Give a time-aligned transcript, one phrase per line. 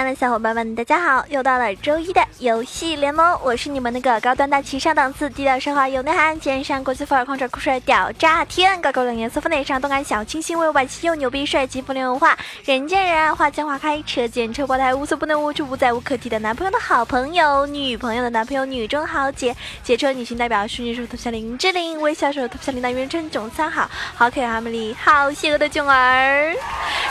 [0.00, 1.22] 亲爱的小伙伴们，大家好！
[1.28, 26.54] 又到了周一的游戏联盟，我是你们那个高端大气上档次、低调奢华有内涵、肩上国际范儿、狂拽酷帅屌炸天、高高冷颜色、风内上动感小清新、为外气又牛逼、帅气风流文化、人见人爱、花见花开、车见车爆胎、无所不能、无处不在、无可替代男朋友的好朋友、女朋友的男朋友、女中豪杰、杰出女性代表、淑女手头像林志玲、微笑手头像林大元称囧三好、好可爱、好美丽、好邪恶的囧儿。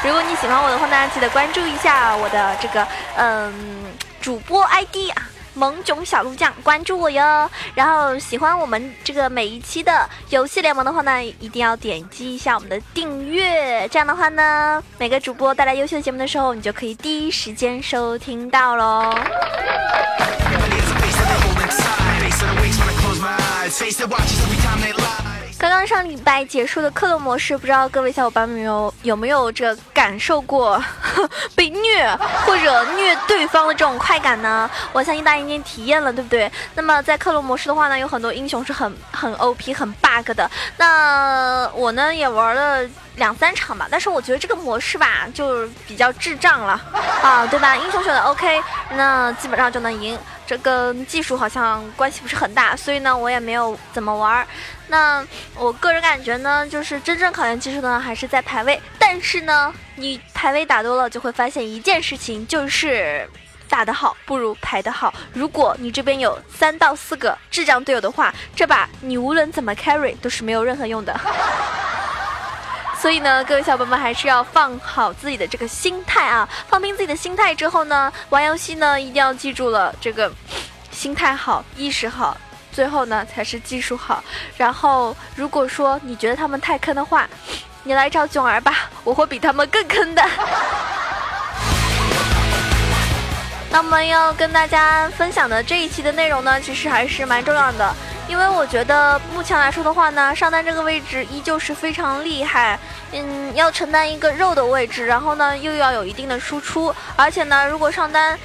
[0.04, 2.79] 如果你喜欢我的话呢，记得关注一下我的这个
[3.18, 3.54] 嗯
[4.22, 7.50] 主播 ID 啊，萌囧小鹿酱，关注我哟。
[7.74, 19.16] 然后喜欢我们这个每一期的游戏联盟的话呢，一定要点击一下我们的订阅，这样的话呢，每个主播带来优秀的节目的时候，你就可以第一时间收听到喽。
[25.60, 30.82] 刚刚上礼拜结束的克隆模式，不知道各位小伙伴们有有没有这感受过
[31.54, 32.10] 被虐
[32.46, 34.72] 或者虐对方的这种快感呢？
[34.94, 36.50] 我相信大家已经体验了，对不对？
[36.76, 40.50] 那么在克隆模式的话呢，有很多英雄是很很 OP、很 bug 的。
[40.78, 42.90] 那我呢也玩了
[43.20, 46.82] 两三场吧，但是我觉得这个模式吧，就比较智障了
[47.22, 47.78] 啊，对吧？
[47.78, 48.60] 英雄选的 OK，
[48.96, 50.18] 那基本上就能赢。
[50.48, 54.48] 这跟技术好像关系不是很大，所以呢，我也没有怎么玩。
[54.88, 58.82] 那我个人感觉呢，就是真正考验技术的呢，还是在排位。
[58.98, 63.30] 但是呢，你排位打多了，就会发现一件事情，就是
[63.70, 65.14] 打得好不如排得好。
[65.34, 71.14] 如果你这边有三到四个智障队友的话，这把你无论怎么 carry 都是没有任何用的。
[73.02, 76.48] 所以呢，各位小伙伴们还是要放好自己的这个心态啊！
[76.68, 80.30] 放平自己的心态之后呢，玩游戏呢一定要记住了这个
[80.92, 82.36] 心态好、意识好，
[82.74, 84.22] 最后呢才是技术好。
[84.58, 87.26] 然后，如果说你觉得他们太坑的话，
[87.84, 88.76] 你来找囧儿吧，
[89.06, 90.22] 我会比他们更坑的。
[93.72, 97.96] 那我们要跟大家分享的这一期的内容呢，其实还是蛮重要的。
[98.30, 102.80] 因为我觉得目前来说的话呢，上单这个位置依旧是非常厉害，
[103.12, 108.38] 嗯，要承担一个肉的位置，然后呢又要有一定的输出，而且呢，如果上单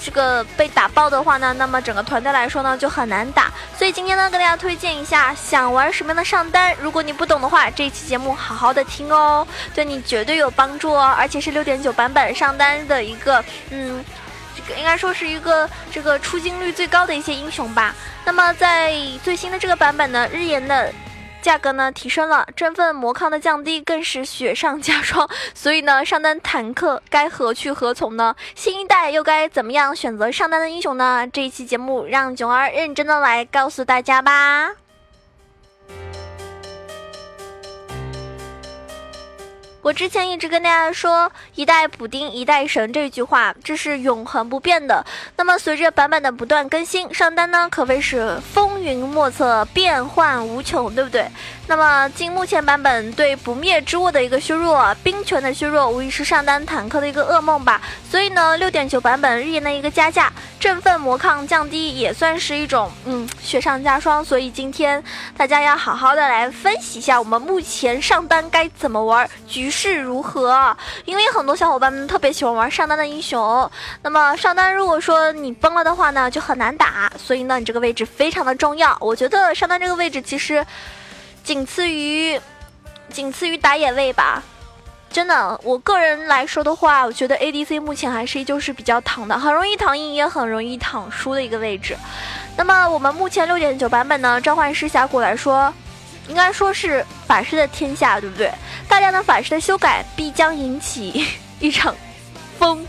[0.00, 3.52] 这个被打爆的话呢，那么整个团队来说呢就很难打。
[3.76, 14.02] 所以今天呢，跟大家推荐一下，想玩什么样的上单，如果你不懂的话，这一期节目好好的听哦，对你绝对有帮助哦，而且是六点九版本上单的一个，嗯。
[14.76, 17.94] 应该说是一个这个出镜率最高的一些英雄吧。
[18.24, 18.92] 那么在
[19.22, 20.92] 最新的这个版本呢，日炎的
[21.40, 25.28] 价格呢提升了，振奋魔抗的降低更是雪上加霜。
[25.54, 28.34] 所以呢，上单坦克该何去何从呢？
[28.54, 31.26] 新一代又该怎么样选择上单的英雄呢？
[31.32, 34.87] 这一期节目让囧儿认真的来告诉大家吧。
[39.88, 45.02] 我之前一直跟大家说“一代补丁，一代神”这句话，这是永恒不变的。
[45.34, 51.26] 那么随着版本的不断更新，上单呢可谓是风云莫测，变幻无穷，对不对？
[51.68, 57.80] 那么经目前版本对不灭之握的一个削弱，冰拳的削弱，无疑是上单坦克的一个噩梦吧。
[58.10, 64.24] 所以呢，六点九版本日炎的一个加价，振奋魔抗降低，也算是一种嗯雪上加霜。
[64.24, 65.04] 所以今天
[65.36, 69.98] 大家要好好的来分析一下，我们目前上单该怎么玩，局势。
[69.98, 70.74] 如何？
[71.04, 73.70] 因为很多小伙伴们特别喜欢玩上单的英雄，
[74.02, 77.12] 那么上单如果说你崩了的话呢，就很难打。
[77.18, 78.96] 所以呢，你这个位置非常的重要。
[79.00, 80.64] 我觉得上单这个位置其实
[81.48, 82.38] 仅次于
[83.08, 84.42] 仅次于打野位吧。
[85.10, 91.96] 真的，我个人来说的话，我觉得 ADC 目前还是依旧是比较躺的，很容易躺赢，也很容易躺输的一个位置。
[92.54, 95.72] 那么我们目前六点九版本呢，召唤师峡谷来说。
[96.28, 98.52] 应该说是法师的天下，对不对？
[98.86, 101.24] 大量的法师的修改必将引起
[101.60, 101.96] 一场
[102.58, 102.86] 风，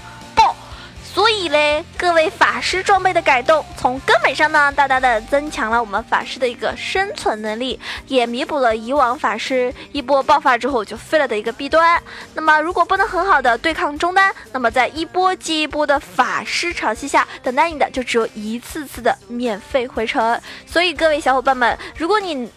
[1.19, 7.77] 所以嘞，各位法师装备的改动，从根本上呢，大大的增强了我们法师的一个生存能力，
[8.07, 12.01] 也弥补了以往法师一波爆发之后就废了的一个弊端。
[12.33, 20.39] 那么，如果不能很好的对抗中单，那么在一波接一波的法师潮汐下，等待你的就只有一次次的免费回城。
[20.65, 22.49] 所以，各位小伙伴们，如果你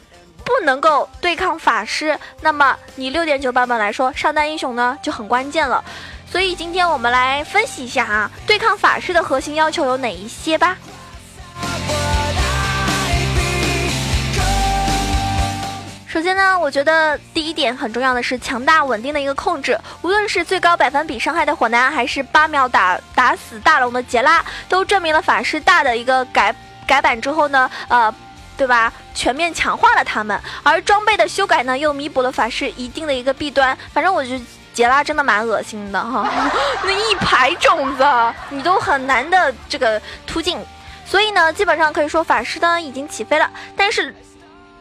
[0.44, 5.84] 不能够对抗法师，那么你六点九版本来说，上单英雄呢就很关键了。
[6.32, 10.78] 所以今天我们来分析一下啊，对抗法师的核心要求有哪一些吧。
[16.08, 26.54] 首先呢，我觉得第一点很重要的是强大稳定的一个控制，无论是最高百分比伤害的火男，还是八秒打打死大龙的杰拉，都证明了法师大的一个改
[26.86, 28.12] 改版之后呢，呃。
[28.54, 28.92] 对吧？
[29.14, 33.76] 全面强化了他们，而装备的修改呢，又弥补了法师一定的一个弊端。
[33.92, 34.38] 反正我就
[34.72, 36.28] 杰拉真的蛮恶心的哈，
[36.84, 38.04] 那一排种子
[38.50, 40.58] 你都很难的这个突进，
[41.06, 44.14] 所以呢，基本上可以说法师呢已经起飞了，但是。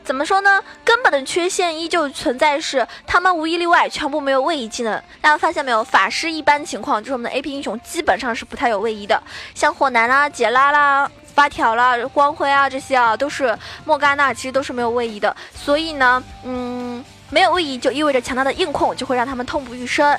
[0.04, 0.60] 怎么说呢？
[0.84, 4.92] 根本的缺陷依旧存在，是他们无一例外全部没有位移技能。
[5.22, 5.84] 大家发现没有？
[5.84, 9.22] 法师一般情况就是我们的 A P 英雄基本上是不太有位移的，
[9.54, 13.56] 像火男啦、杰拉啦、发条啦、光辉啊这些啊，都是
[13.86, 15.34] 莫甘娜，其实都是没有位移的。
[15.54, 20.16] 所以呢，嗯，没有位移就意味着强大的硬控就会让他们痛不欲生。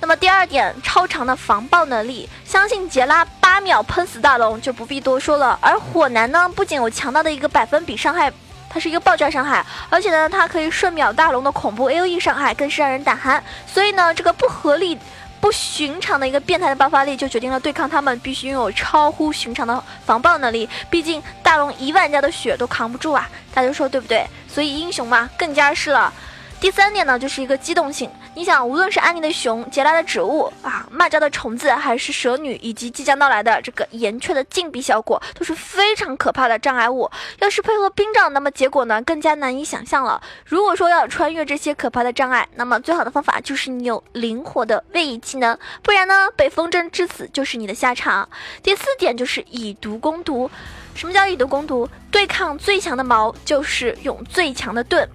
[0.00, 5.58] 那么第二点，超长的防爆能力，相信杰拉八秒喷死大龙就不必多说了。
[5.60, 8.32] 而火男呢，不仅有强大的一个百分比伤害。
[8.70, 13.42] 它是一个爆炸伤害，而且呢，它可以瞬秒大龙的恐怖 A O E 伤害，更是让人胆寒。
[13.66, 14.98] 所以呢，这个不合理、
[15.40, 20.68] 不寻常的一个变态的爆发力，就决定了对抗他们必须拥有超乎寻常的防爆能力。
[20.90, 24.26] 毕竟大龙一万加的血都扛不住啊，大家说对不对？
[24.48, 26.12] 所以英雄嘛，更加是了。
[26.60, 28.10] 第三点呢，就是一个机动性。
[28.34, 30.52] 你想，无论是安妮的熊、杰拉的植物、
[30.88, 37.10] 蚂蚱的虫子，还是蛇女，以及即将到来的这个岩雀的禁闭效果，都是非常可怕的障碍物。
[37.38, 40.20] 要是配合冰杖，那么结果呢，更加难以想象了。
[40.44, 48.28] 如果说要穿越这些可怕的障碍，那么最好的方法就是你有灵活的位移技能，不然呢，被风筝致死就是你的下场。
[48.62, 50.50] 第四点就是以毒攻毒。
[50.94, 51.88] 什么叫以毒攻毒？
[52.10, 55.08] 对抗最强的矛，就是用最强的盾。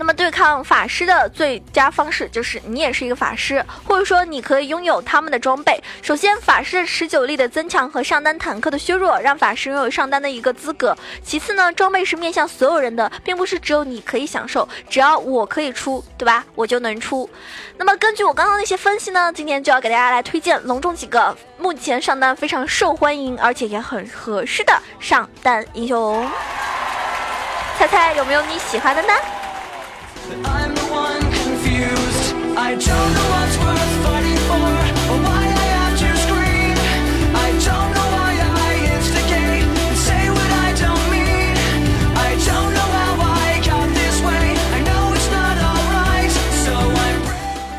[0.00, 5.78] 那么对抗法师的最佳方式就是你也是一个法师，或者说你可以拥有他们的装备。
[6.00, 10.96] 首先，法师持久力的增强和上单坦克的削弱，让法师拥有上单的一个资格。
[11.22, 16.46] 其次呢，装备是面向所有人的，并不是只有你可以享受，只要我可以出，对吧？
[16.54, 17.28] 我就能出。
[17.76, 26.26] 那么根据我刚刚那些分析呢，今天就要给大家来推荐隆重几个目前上单非常受欢迎，而且也很合适的上单英雄。
[27.76, 29.12] 猜猜有没有你喜欢的呢？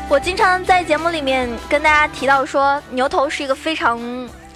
[0.08, 3.98] 我经常在节目里面跟大家提到说，牛头是一个非常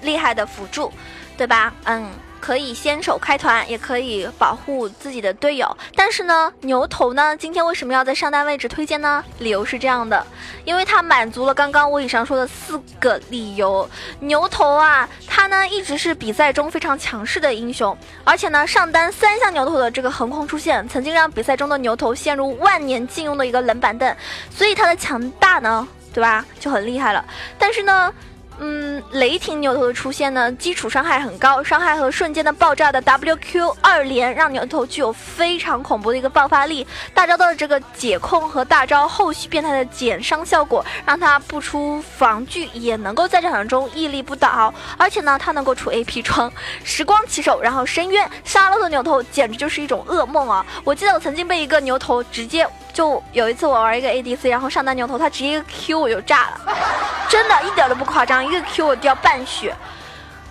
[0.03, 0.93] 厉害的辅助，
[1.35, 1.73] 对吧？
[1.85, 2.07] 嗯。
[2.47, 5.77] 可以先手开团，也可以保护自己的队友。
[5.93, 9.21] 但是呢，牛头呢，今天为什么要在上单位置推荐呢？
[9.39, 10.25] 理由是这样的，
[10.63, 13.89] 因为它满足了刚刚我以上说的四个理由。
[14.21, 24.15] 牛头啊，它呢一直是比赛中非常强势的英雄，而且呢，上单三项牛头的这个横空出现，曾经让比赛中的牛头陷入万年禁用的一个冷板凳，
[24.49, 27.25] 所以它的强大呢，对吧，就很厉害了。
[27.59, 28.13] 但是呢。
[28.59, 36.85] 嗯，雷霆牛头的出现呢，基础伤害很高，伤害和瞬间的爆炸的 WQ 二连，让牛头具有非常恐怖的一个爆发力。
[37.13, 44.73] 大招的这个解控和大招后续变态的减伤效果，让他不出防具也能够在战场中屹立不倒。
[44.97, 46.51] 而且呢，他能够出 AP 装
[46.83, 50.65] 时光骑手，然后深渊沙漏的牛头简直就是一种噩梦啊！
[50.83, 52.67] 我记得我曾经被一个牛头直接。
[52.97, 56.75] 就有一次我玩一个 ADC，然后上单牛头，他直接一个 Q 我就炸了，
[57.29, 59.71] 真的一点都不夸张，一个 Q 我掉半血。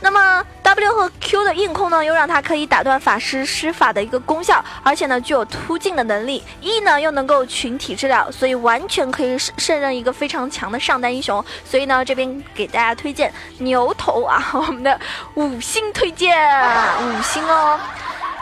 [0.00, 6.40] 那么 W 和 Q 的硬控呢，又让他可以打断法师施法的一个功效，而且呢具有突进的能力。
[6.60, 11.44] E 呢又能够群体治疗，所以完全可以胜任一个非常强的上单英雄。
[11.64, 14.96] 所以呢这边给大家推荐牛头啊，我们的
[15.34, 16.32] 五星推荐，
[17.00, 17.80] 五星哦。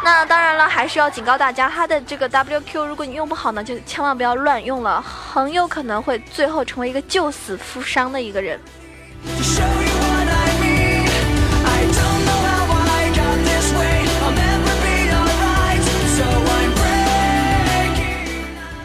[0.05, 8.61] 那当然了，还是要警告大家，他的这个 WQ，如果你用不好呢，就千万不要乱用了，很有可能会最后成为一个救死扶伤的一个人。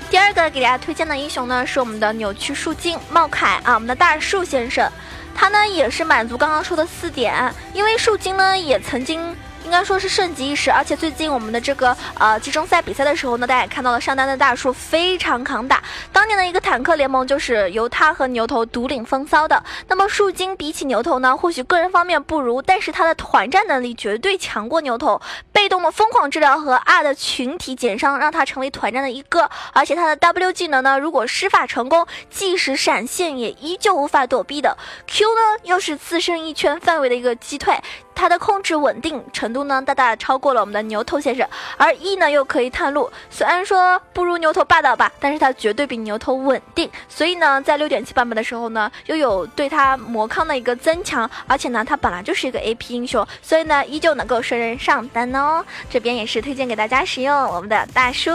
[0.10, 4.90] 第二个给大家推荐的英雄呢，是我们的扭曲树精茂凯啊，我们的大树先生，
[5.36, 9.36] 他呢也是满足刚刚说的四点，因为树精呢也曾经。
[9.70, 15.80] 应该说是盛极一时，而且最近我们的这个呃集中赛比赛的时候呢，大家也看到了上单的大树非常抗打。
[16.12, 19.64] 当年的一个坦克联盟就是由他和牛头独领风骚的。
[19.88, 25.22] 那么树精比起牛头呢，或许个人方面不如，但是他的团战能力绝对强过牛头。
[25.52, 29.52] 被动的疯狂治疗和 R 的群体减伤，让他成为团战的一个。
[29.74, 34.76] 而且他的 W 技能呢，如果施法成功，即使闪现也依旧无法躲避的。
[35.06, 37.78] Q 呢，又是自身一圈范围的一个击退。
[38.20, 41.48] 它的控制稳定程度呢，大大超过了我们的牛头先生，
[41.78, 55.64] 而 E 呢又可以探路，虽然说不如牛头霸道吧，但是它绝对比牛头稳定，所以呢，在六点七版本的时候呢，又有对它魔抗的一个增强，而且呢，它本来就是一个 AP 英雄，所以呢，依旧能够胜任上单哦。
[55.90, 58.30] 这边也是推荐给大家使用我们的大树。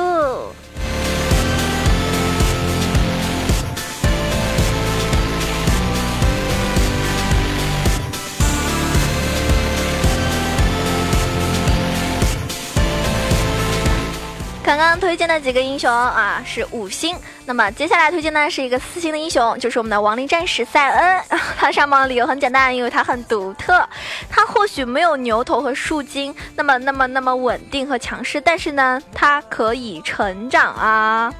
[14.64, 21.22] 刚刚推荐的几个英雄啊是五星，那么接下来推荐呢是一个四星的英雄，就是我们的亡灵战士塞恩。
[21.58, 23.86] 他上榜的理由很简单，因为他很独特。
[24.30, 31.30] 他或许没有牛头和树精那么那么那么稳定和强势，但是呢，他可以成长啊。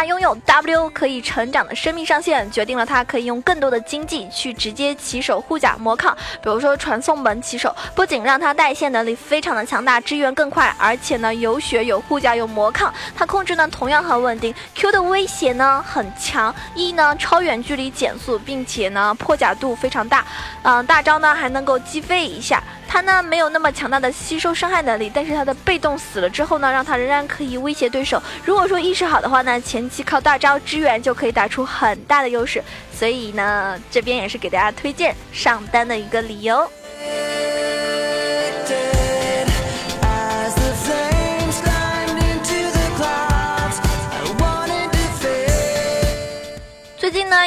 [0.00, 20.24] 他拥有 W 可以成长的生命上限，决定了他可以用更多的经济去直接起手护甲魔抗，比如说传送门起手，不仅让他带线能力非常的强大，支援更快，而且呢有血有护甲有魔抗，他控制呢同样很稳定，Q 的威胁呢很强，E 呢超远距离减速，并且呢破甲度非常大，
[20.62, 22.62] 嗯大招呢还能够击飞一下。
[22.92, 28.20] 他呢没有那么强大的吸收伤害能力，但是他的被动死了之后呢，让他仍然可以威胁对手。
[28.44, 32.60] 如果说意识好的话呢，前期靠大招支援就可以打出很大的优势。
[32.92, 36.68] 所以呢，这边也是给大家推荐上单的一个理由。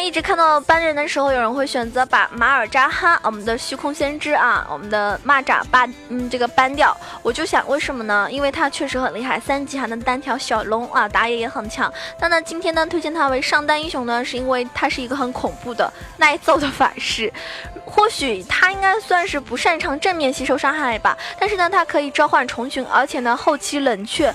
[0.03, 6.95] 一直看到搬人的时候，有人会选择把马尔扎哈，我们的虚空先知啊，我们的蚂蚱把，嗯，这个搬掉。
[7.22, 8.27] 我就想，为什么呢？
[8.29, 11.91] 因为他确实很厉害，三级还能单挑小龙啊，打野也很强。
[12.19, 17.31] 那呢，今天呢，推荐他为上单英雄呢，是因为他是一个很恐怖的耐揍的法师。
[17.86, 24.33] 或许他应该算是不擅长正面吸收伤害吧，但是呢，他可以召唤虫群，而且呢，后期冷却。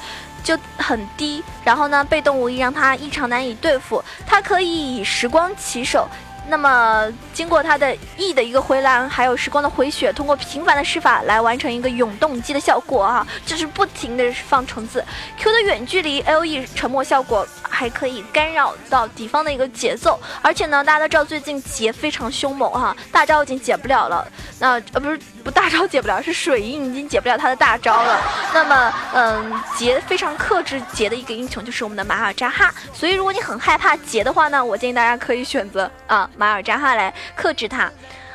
[0.48, 4.02] 就很低，然后呢，被动无疑让他异常难以对付。
[4.26, 6.08] 他可以以时光起手。
[6.50, 15.04] 那么，经过他的 E 的一个回蓝，还有时光的回血，通过频繁的施法来完成一个永动机的效果啊，就是不停的放虫子。
[15.36, 17.46] Q 的远距离 LE 沉默效果
[17.78, 24.26] 还可以干扰到敌方的一个节奏，而且呢，大家都知道最近劫非常凶猛哈，大招已经解不了了。
[24.58, 28.20] 那呃不是不大招解不了，是水印已经解不了他的大招了。
[28.52, 32.74] 那么嗯，劫非常克制劫的一个英雄就是我们的马尔扎哈。
[32.92, 36.28] 所以如果你很害怕劫的话呢，我建议大家可以选择啊。
[36.36, 37.88] 马尔扎哈来克制他，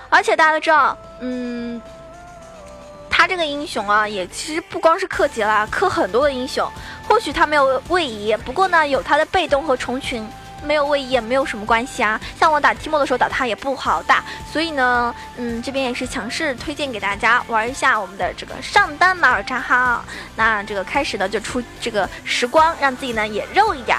[0.07, 1.81] 而且大家都知道，嗯，
[3.09, 6.65] 他这个英雄啊，也其实不光是克杰啦，克很多的英雄。
[7.13, 10.27] 或许他没有位移，不过呢，有他的被动和虫群，
[10.63, 12.20] 没有位移也没有什么关系啊。
[12.39, 20.03] 像我打提莫的时候打他也不好打，所以呢，嗯，这边也是强势推荐给大家玩一下我们的这个上单马尔扎哈。
[20.36, 23.96] 那这个开始呢就出这个时光，让自己呢也肉一点。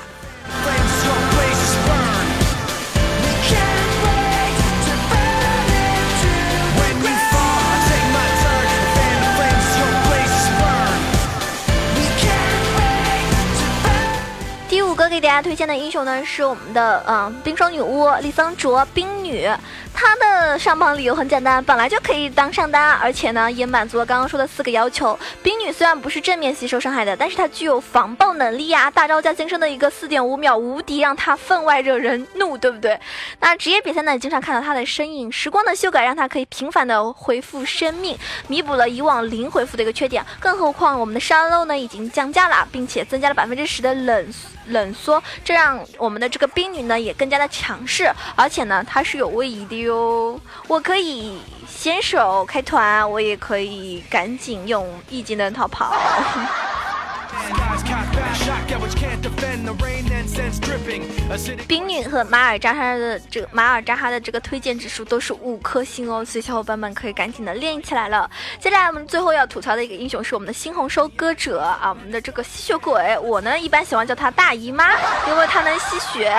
[14.94, 19.48] 哥给大家推荐的英雄呢是我们的嗯冰霜女巫丽桑卓冰女，
[19.92, 25.18] 她的上榜理由很简单，本来就可以当上单，而且呢也满足了刚刚说的四个要求。
[25.42, 32.98] 冰女虽然不是正面吸收伤害的，但是她具有防爆能力呀，大招加金身的一个四点五秒无敌，让她分外惹人怒，对不对？
[33.40, 35.30] 那职业比赛呢，经常看到她的身影。
[35.32, 40.24] 时光的修改让她可以频繁的回复生命，弥补了以往零回复的一个缺点。
[40.38, 44.32] 更何况我们的沙漏呢已经降价了，并且增加了百分之十的冷。
[44.68, 50.40] 冷缩，这让我们的这个冰女呢也更加的强势，而且呢她是有位移的哟。
[50.66, 55.94] 我可以先手开团，我也可以赶紧用一技能逃跑。
[61.66, 68.30] 冰女和马尔扎哈的这个马尔扎哈的这个推荐指数都是五颗星哦，所以小伙伴们可以赶紧的练起来了。
[68.60, 74.92] 接下来我们最后要吐槽的一个英雄是我们的猩红收割者啊，我们的这个吸血鬼，我呢一般喜欢叫他大姨妈，
[75.28, 76.32] 因为他能吸血。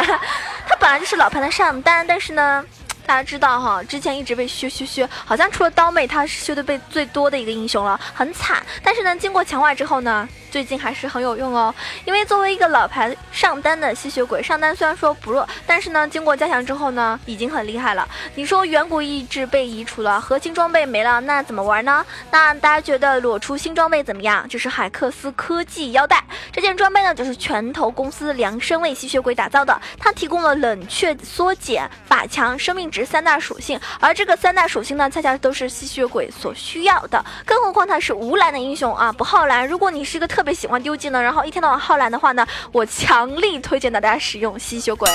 [0.67, 2.63] 他本来就是老盘的上单，但是呢。
[3.07, 8.65] 大家知道哈，之前一直被削削削，好像除了刀妹，他是削的被最多的一个英雄了，很惨。
[8.81, 11.75] 但是呢，经过强化之后呢，最近还是很有用哦。
[12.05, 18.07] 因为作为一个老牌上单的吸血鬼，上单虽然说不弱，但是呢，经过加强之后呢，已经很厉害了。
[18.35, 22.05] 你说远古意志被移除了，核心装备没了，那怎么玩呢？
[22.31, 24.47] 那大家觉得裸出新装备怎么样？
[24.47, 32.85] 就是海克斯科技腰带这件装备呢，就是拳头公司量身为吸血鬼打造的，它提供了冷却、缩减、法强、生命。
[32.95, 37.25] 值三大属性，而这个三大属性呢，恰恰都是吸血鬼所需要的。
[37.43, 39.67] 更何况他是无蓝的英雄啊，不耗蓝。
[39.67, 45.09] 如果你是一个特别喜欢丢技能，然后一天到晚耗蓝的话呢，我强力推荐大家使用吸血鬼，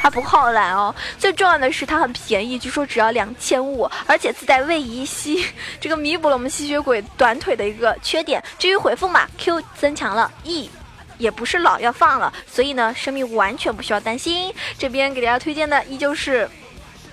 [0.00, 0.92] 它不耗蓝哦。
[1.18, 5.44] 最重要的是它很便宜，据说只要两千五，而且自带位移吸，
[5.78, 8.42] 这个弥补了我们吸血鬼短腿的一个缺点。
[8.58, 10.70] 至于回复嘛，Q 增强了，E
[11.18, 14.52] 也不是老要放了，所以呢，生命完全不需要担心。
[14.78, 16.48] 这边给大家推荐的依旧是。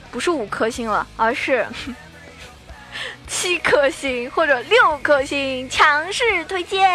[0.09, 1.67] 不是五颗星了，而是
[3.39, 6.89] 七颗星或者六颗星，强势推荐。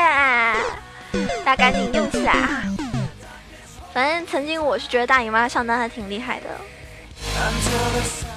[1.44, 2.64] 大家赶紧用起来啊！
[3.94, 6.46] 反正曾经我是觉得大姨妈上单还挺厉害的。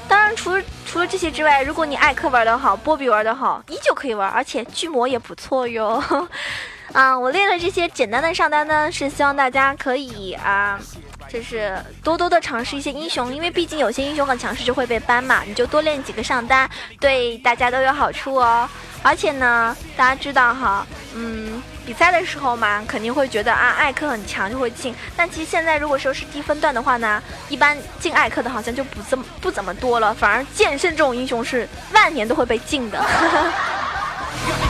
[0.08, 6.04] 当然，除了除了这些之外，如果你艾克玩的好，波比玩的好，依旧可以玩，而且巨魔也不错哟。
[6.94, 10.80] 啊，我列了这些简单的上单呢，是希望大家可以啊。
[11.30, 18.70] 就是多多的尝试一些英雄，因为毕竟有些英雄很强势就会被 ban 嘛，你就多练几个上单，对大家都有好处哦。
[19.02, 33.04] 而且呢，大家知道哈，嗯，比赛的时候嘛，肯定会觉得啊，艾克很强就会进，但其实现在如果说是低分段的话呢，一般进艾克的好像就不这么不怎么多了，反而剑圣这种英雄是万年都会被禁的。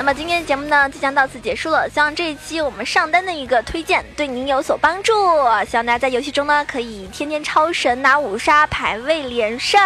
[0.00, 1.86] 那么今天的节目呢，即将到此结束了。
[1.90, 5.12] 希望这一期我们上单的一个推荐对您有所帮助。
[5.68, 9.78] 希望大家在游戏中呢，可以天天超神拿五杀，排位连胜。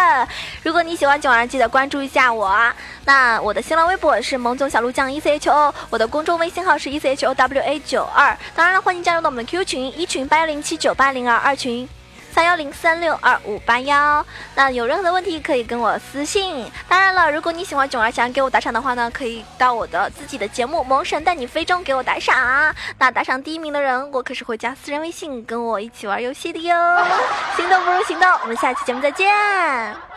[0.63, 2.57] 如果你喜欢九儿，记得关注一下我。
[3.03, 8.37] 那我的新浪微博是萌总小鹿酱 E C H O，我的公众微信号是 E C H O W A 九二。
[8.55, 11.89] 当然了，欢迎加入到我们的 QQ 群，一群八幺零七九八零二，二群。
[12.35, 14.25] 三幺零三六二五八幺，
[14.55, 16.69] 那有任何的问题可以跟我私信。
[16.89, 22.75] 当然了，如果你喜欢囧儿想要给我打赏的话呢，可以到我的自己的节目《萌神带你飞》中给我打赏。
[22.99, 26.75] 那打赏第一名的人，我可是会加私人微信跟我一起玩游戏的哟。
[27.55, 30.14] 心动不如行动，我们下期节目再见。